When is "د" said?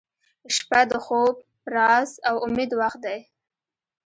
0.91-0.91